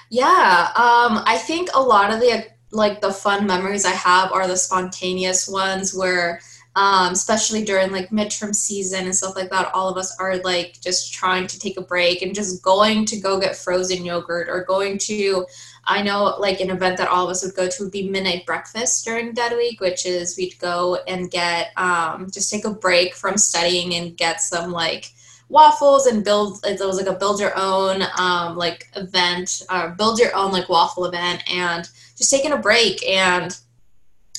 [0.08, 4.46] Yeah um, i think a lot of the like the fun memories I have are
[4.46, 6.40] the spontaneous ones where
[6.76, 10.80] um, especially during like midterm season and stuff like that all of us are like
[10.80, 14.64] just trying to take a break and just going to go get frozen yogurt or
[14.64, 15.44] going to
[15.90, 18.46] i know like an event that all of us would go to would be midnight
[18.46, 23.14] breakfast during dead week which is we'd go and get um, just take a break
[23.14, 25.10] from studying and get some like
[25.48, 30.18] waffles and build it was like a build your own um, like event uh, build
[30.18, 31.88] your own like waffle event and
[32.20, 33.04] just taking a break.
[33.08, 33.58] And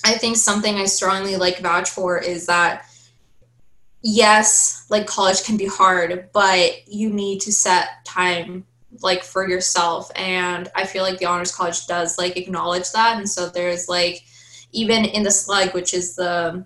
[0.06, 2.86] I think something I strongly like vouch for is that
[4.04, 8.66] yes, like college can be hard, but you need to set time
[9.04, 10.12] like for yourself.
[10.16, 13.18] And I feel like the honors college does like acknowledge that.
[13.18, 14.24] And so there's like
[14.72, 16.66] even in the slug, which is the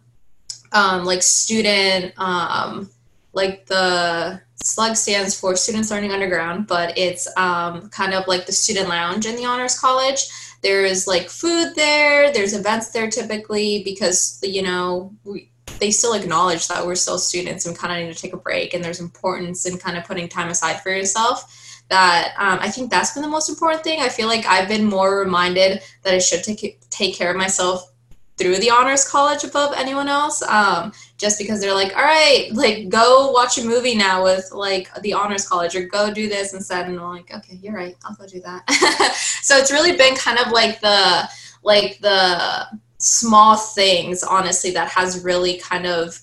[0.71, 2.89] um, like student um,
[3.33, 8.51] like the slug stands for students learning underground but it's um, kind of like the
[8.51, 10.27] student lounge in the honors college
[10.61, 16.67] there's like food there there's events there typically because you know we, they still acknowledge
[16.67, 19.65] that we're still students and kind of need to take a break and there's importance
[19.65, 23.29] in kind of putting time aside for yourself that um, i think that's been the
[23.29, 24.01] most important thing.
[24.01, 27.91] I feel like i've been more reminded that i should take, take care of myself
[28.37, 32.89] through the honors college above anyone else um, just because they're like all right like
[32.89, 36.89] go watch a movie now with like the honors college or go do this instead
[36.89, 38.63] and i'm like okay you're right i'll go do that.
[39.45, 41.29] So it's really been kind of like the
[41.61, 42.65] like the
[42.97, 46.19] small things honestly that has really kind of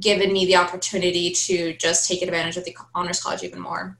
[0.00, 3.96] given me the opportunity to just take advantage of the honors college even more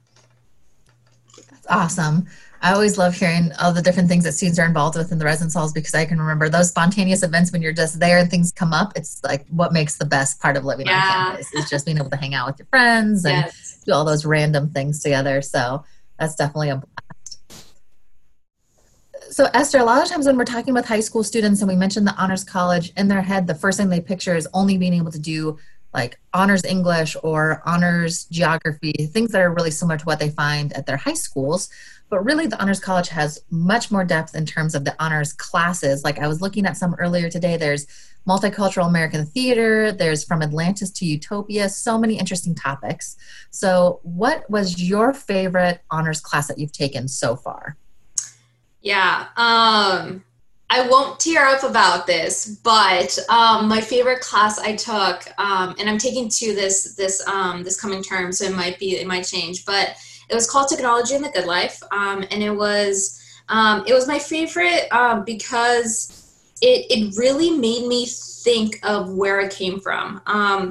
[1.69, 2.27] awesome
[2.61, 5.25] I always love hearing all the different things that students are involved with in the
[5.25, 8.51] residence halls because I can remember those spontaneous events when you're just there and things
[8.51, 8.91] come up.
[8.95, 10.95] It's like what makes the best part of living yeah.
[10.95, 13.81] on campus is just being able to hang out with your friends and yes.
[13.85, 15.41] do all those random things together.
[15.41, 15.85] So
[16.19, 17.39] that's definitely a blast.
[19.31, 21.75] So Esther, a lot of times when we're talking with high school students and we
[21.77, 24.93] mention the honors college in their head, the first thing they picture is only being
[24.93, 25.57] able to do
[25.93, 30.71] like honors English or honors geography, things that are really similar to what they find
[30.73, 31.69] at their high schools.
[32.09, 36.03] But really, the Honors College has much more depth in terms of the honors classes.
[36.03, 37.85] Like I was looking at some earlier today, there's
[38.27, 43.15] multicultural American theater, there's from Atlantis to Utopia, so many interesting topics.
[43.51, 47.77] So, what was your favorite honors class that you've taken so far?
[48.81, 50.23] Yeah, um,
[50.71, 55.89] I won't tear up about this, but um, my favorite class I took, um, and
[55.89, 59.23] I'm taking two this this um, this coming term, so it might be it might
[59.23, 59.95] change, but
[60.29, 63.19] it was called Technology and the Good Life, um, and it was
[63.49, 69.41] um, it was my favorite um, because it it really made me think of where
[69.41, 70.21] I came from.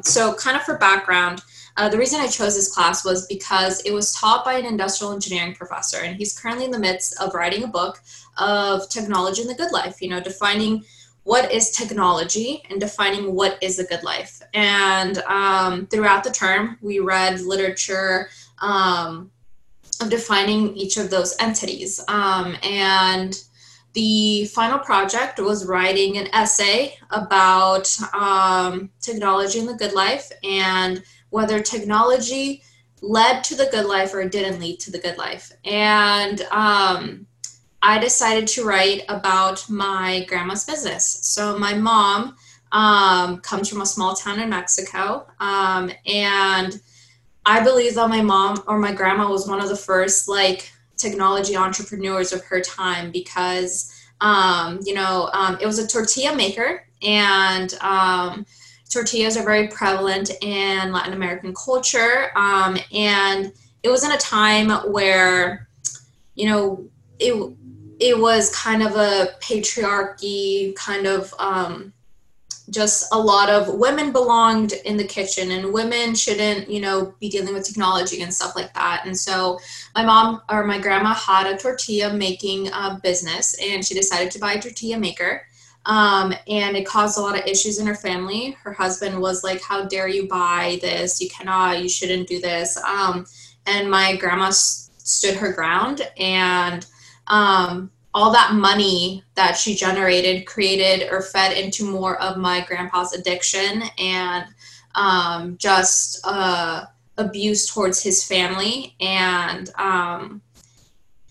[0.05, 1.43] So, kind of for background.
[1.77, 5.13] Uh, the reason I chose this class was because it was taught by an industrial
[5.13, 8.01] engineering professor, and he's currently in the midst of writing a book
[8.39, 10.85] of technology and the good life, you know, defining
[11.25, 14.41] what is technology and defining what is a good life.
[14.55, 18.31] And um, throughout the term, we read literature
[18.63, 19.31] um,
[20.01, 22.01] of defining each of those entities.
[22.09, 23.39] Um, and
[23.93, 31.03] the final project was writing an essay about um, technology and the good life and
[31.31, 32.63] whether technology
[33.03, 35.53] led to the good life or didn't lead to the good life.
[35.65, 37.27] And um,
[37.83, 41.07] I decided to write about my grandma's business.
[41.23, 42.37] So my mom
[42.73, 46.81] um, comes from a small town in Mexico, um, and
[47.47, 51.57] I believe that my mom or my grandma was one of the first like technology
[51.57, 57.73] entrepreneurs of her time because um, you know um, it was a tortilla maker and
[57.81, 58.45] um,
[58.91, 63.53] tortillas are very prevalent in Latin American culture um, and
[63.83, 65.69] it was in a time where
[66.35, 66.85] you know
[67.19, 67.35] it
[68.01, 71.93] it was kind of a patriarchy kind of um,
[72.71, 77.29] just a lot of women belonged in the kitchen and women shouldn't you know be
[77.29, 79.03] dealing with technology and stuff like that.
[79.05, 79.59] And so
[79.95, 84.39] my mom or my grandma had a tortilla making uh, business and she decided to
[84.39, 85.43] buy a tortilla maker.
[85.87, 88.51] Um, and it caused a lot of issues in her family.
[88.63, 91.21] Her husband was like how dare you buy this?
[91.21, 92.77] You cannot you shouldn't do this.
[92.77, 93.27] Um,
[93.67, 96.87] and my grandma s- stood her ground and
[97.29, 103.13] um, all that money that she generated created or fed into more of my grandpa's
[103.13, 104.47] addiction and
[104.95, 106.85] um, just uh,
[107.17, 108.95] abuse towards his family.
[109.01, 110.43] And um,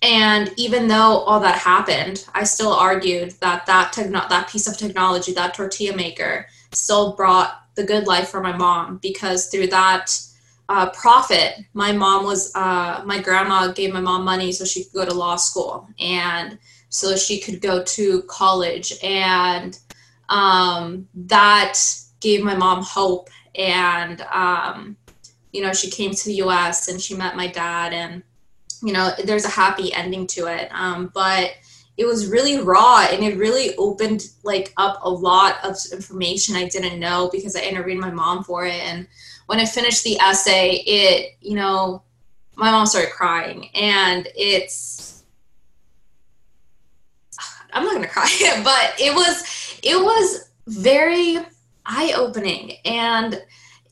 [0.02, 5.34] and even though all that happened i still argued that that that piece of technology
[5.34, 10.20] that tortilla maker still brought the good life for my mom because through that
[10.70, 11.56] uh, profit.
[11.74, 15.14] My mom was uh, my grandma gave my mom money so she could go to
[15.14, 16.58] law school and
[16.90, 18.94] so she could go to college.
[19.04, 19.78] And
[20.30, 21.80] um, that
[22.20, 24.98] gave my mom hope and um,
[25.52, 28.22] you know she came to the us and she met my dad and
[28.84, 30.70] you know there's a happy ending to it.
[30.72, 31.54] Um, but
[31.98, 36.68] it was really raw and it really opened like up a lot of information i
[36.68, 39.08] didn't know because i interviewed my mom for it and
[39.48, 42.02] when i finished the essay it you know
[42.56, 45.08] my mom started crying and it's
[47.74, 48.28] I'm not gonna cry,
[48.64, 51.38] but it was it was very
[51.86, 53.42] eye opening and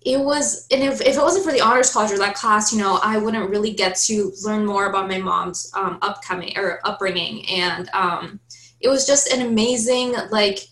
[0.02, 2.78] it was and if, if it wasn't for the honors college or that class you
[2.78, 7.48] know i wouldn't really get to learn more about my mom's um, upcoming or upbringing
[7.48, 8.40] and um,
[8.82, 10.68] it was just an amazing like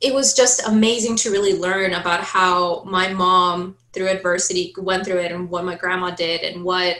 [0.00, 5.18] it was just amazing to really learn about how my mom through adversity went through
[5.18, 6.98] it and what my grandma did and what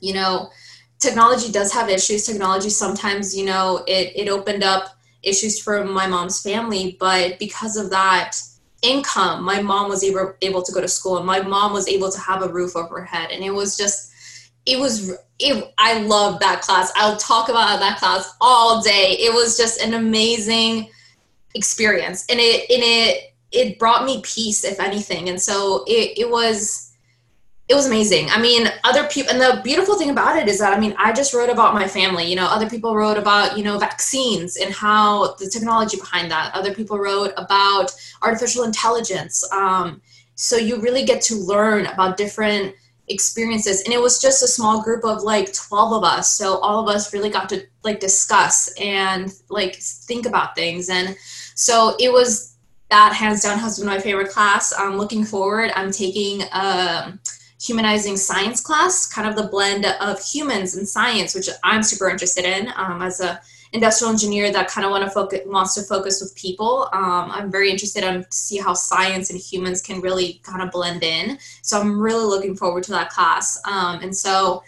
[0.00, 0.50] you know
[0.98, 2.26] technology does have issues.
[2.26, 7.76] Technology sometimes, you know, it, it opened up issues for my mom's family, but because
[7.76, 8.36] of that
[8.82, 12.10] income, my mom was able, able to go to school and my mom was able
[12.10, 13.30] to have a roof over her head.
[13.30, 14.12] And it was just,
[14.64, 16.92] it was, it, I loved that class.
[16.96, 19.16] I'll talk about that class all day.
[19.18, 20.88] It was just an amazing
[21.56, 22.24] experience.
[22.28, 25.28] And it, it, it brought me peace, if anything.
[25.28, 26.92] And so it, it was,
[27.68, 28.28] it was amazing.
[28.30, 31.12] I mean, other people, and the beautiful thing about it is that, I mean, I
[31.12, 32.24] just wrote about my family.
[32.24, 36.54] You know, other people wrote about, you know, vaccines and how the technology behind that.
[36.54, 37.90] Other people wrote about
[38.22, 39.44] artificial intelligence.
[39.52, 40.00] Um,
[40.36, 42.74] so you really get to learn about different
[43.08, 43.82] experiences.
[43.82, 46.36] And it was just a small group of like 12 of us.
[46.36, 50.88] So all of us really got to like discuss and like think about things.
[50.88, 51.16] And
[51.56, 52.56] so it was
[52.90, 54.72] that hands down has been my favorite class.
[54.78, 55.72] I'm looking forward.
[55.74, 57.18] I'm taking, a
[57.60, 62.44] humanizing science class, kind of the blend of humans and science, which I'm super interested
[62.44, 63.40] in um, as a
[63.72, 66.88] industrial engineer that kind of want to focus wants to focus with people.
[66.92, 70.70] Um, I'm very interested in to see how science and humans can really kind of
[70.70, 71.38] blend in.
[71.62, 73.60] So I'm really looking forward to that class.
[73.66, 74.62] Um, and so,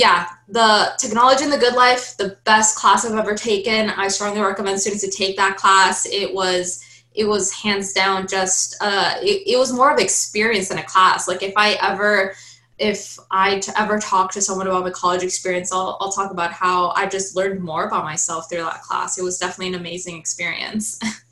[0.00, 3.90] yeah, the technology in the good life, the best class I've ever taken.
[3.90, 6.06] I strongly recommend students to take that class.
[6.06, 6.82] It was
[7.12, 11.26] it was hands down just uh, it, it was more of experience than a class
[11.26, 12.34] like if i ever
[12.78, 16.50] if I t- ever talk to someone about my college experience, I'll, I'll talk about
[16.50, 19.18] how I just learned more about myself through that class.
[19.18, 20.98] It was definitely an amazing experience.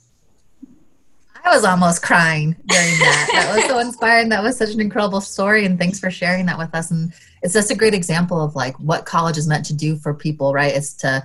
[1.44, 3.28] I was almost crying during that.
[3.32, 4.28] That was so inspiring.
[4.28, 5.64] That was such an incredible story.
[5.64, 6.90] And thanks for sharing that with us.
[6.90, 7.12] And
[7.42, 10.52] it's just a great example of like what college is meant to do for people,
[10.52, 10.74] right?
[10.74, 11.24] It's to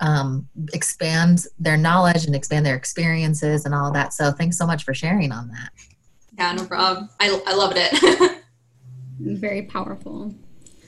[0.00, 4.12] um, expand their knowledge and expand their experiences and all of that.
[4.12, 5.70] So thanks so much for sharing on that.
[6.36, 7.08] Yeah, no problem.
[7.20, 8.42] I, I loved it.
[9.20, 10.34] Very powerful.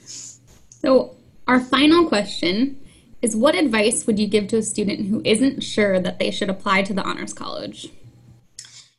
[0.05, 1.17] So,
[1.47, 2.81] our final question
[3.23, 6.51] is What advice would you give to a student who isn't sure that they should
[6.51, 7.91] apply to the Honors College?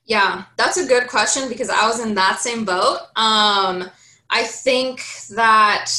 [0.05, 2.99] Yeah, that's a good question because I was in that same boat.
[3.15, 3.89] Um,
[4.29, 5.91] I think that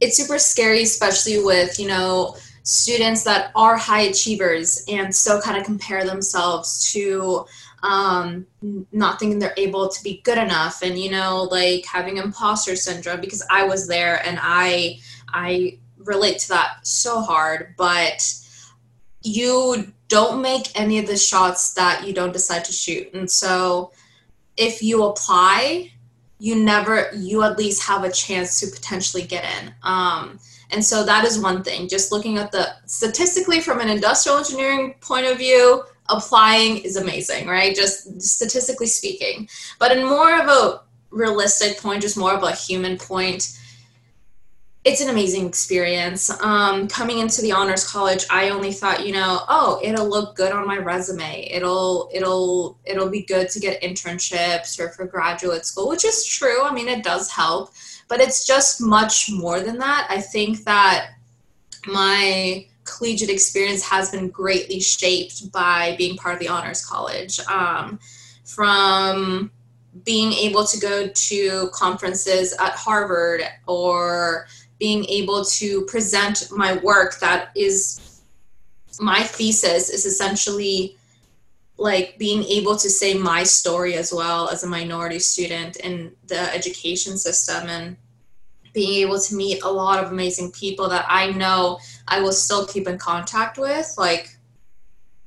[0.00, 5.56] it's super scary, especially with, you know, students that are high achievers and still kind
[5.56, 7.46] of compare themselves to
[7.82, 8.46] um,
[8.92, 13.20] not thinking they're able to be good enough and you know like having imposter syndrome
[13.20, 14.98] because i was there and i
[15.30, 18.32] i relate to that so hard but
[19.22, 23.90] you don't make any of the shots that you don't decide to shoot and so
[24.56, 25.90] if you apply
[26.38, 30.38] you never you at least have a chance to potentially get in um,
[30.70, 34.94] and so that is one thing just looking at the statistically from an industrial engineering
[35.00, 37.74] point of view applying is amazing, right?
[37.74, 39.48] Just statistically speaking.
[39.78, 43.58] But in more of a realistic point, just more of a human point,
[44.84, 46.28] it's an amazing experience.
[46.42, 50.50] Um, coming into the honors college, I only thought, you know, oh, it'll look good
[50.52, 51.48] on my resume.
[51.50, 56.62] It'll it'll it'll be good to get internships or for graduate school, which is true.
[56.64, 57.72] I mean, it does help,
[58.08, 60.08] but it's just much more than that.
[60.10, 61.10] I think that
[61.86, 68.00] my collegiate experience has been greatly shaped by being part of the honors college um,
[68.44, 69.52] from
[70.04, 74.46] being able to go to conferences at harvard or
[74.82, 78.20] being able to present my work that is
[79.00, 80.96] my thesis is essentially
[81.78, 86.52] like being able to say my story as well as a minority student in the
[86.52, 87.96] education system and
[88.72, 91.78] being able to meet a lot of amazing people that I know
[92.08, 94.36] I will still keep in contact with, like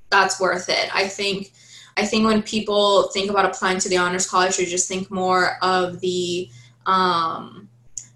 [0.10, 0.94] that's worth it.
[0.94, 1.54] I think
[1.96, 5.58] I think when people think about applying to the honors college, they just think more
[5.62, 6.50] of the
[6.86, 7.70] um,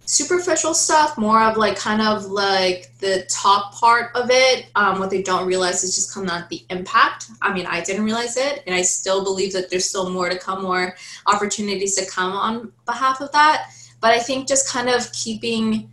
[0.10, 4.66] superficial stuff, more of like kind of like the top part of it.
[4.74, 7.28] Um, what they don't realize is just come out the impact.
[7.44, 10.40] I mean, I didn't realize it, and I still believe that there's still more to
[10.40, 10.96] come, more
[11.28, 13.70] opportunities to come on behalf of that.
[14.02, 15.92] But I think just kind of keeping,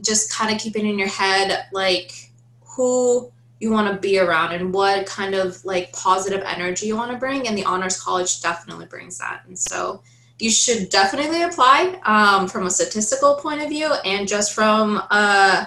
[0.00, 2.30] just kind of keeping in your head like
[2.64, 7.12] who you want to be around and what kind of like positive energy you want
[7.12, 7.46] to bring.
[7.46, 9.42] And the Honors College definitely brings that.
[9.46, 10.02] And so
[10.40, 15.66] you should definitely apply um, from a statistical point of view and just from uh,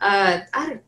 [0.00, 0.40] uh,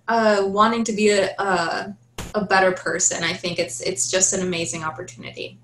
[0.08, 1.96] uh, wanting to be a, a,
[2.34, 3.22] a better person.
[3.24, 5.58] I think it's it's just an amazing opportunity.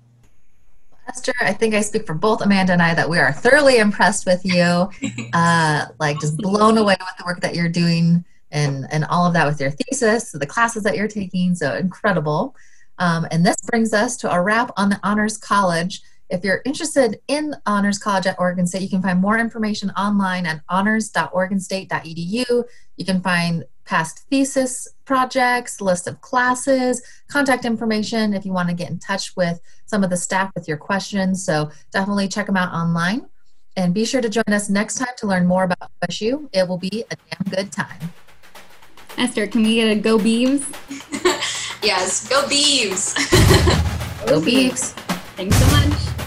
[1.07, 4.25] Esther, I think I speak for both Amanda and I that we are thoroughly impressed
[4.25, 4.89] with you,
[5.33, 9.33] uh, like just blown away with the work that you're doing and and all of
[9.33, 11.55] that with your thesis, the classes that you're taking.
[11.55, 12.55] So incredible.
[12.99, 16.01] Um, and this brings us to a wrap on the Honors College.
[16.29, 20.45] If you're interested in Honors College at Oregon State, you can find more information online
[20.45, 22.63] at honors.oregonstate.edu.
[22.97, 28.75] You can find past thesis projects, list of classes, contact information if you want to
[28.75, 31.45] get in touch with some of the staff with your questions.
[31.45, 33.27] So definitely check them out online.
[33.75, 36.47] And be sure to join us next time to learn more about OSU.
[36.53, 37.99] It will be a damn good time.
[39.17, 40.63] Esther, can we get a go Beavs?
[41.83, 43.15] yes, go Beavs!
[44.27, 45.12] go Beavs!
[45.35, 46.22] Thanks so much.